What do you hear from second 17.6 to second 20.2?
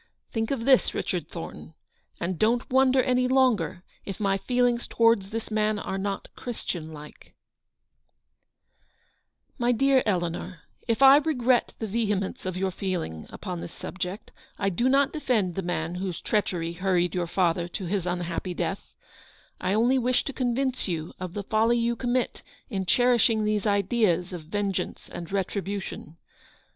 to his unhappy death; I only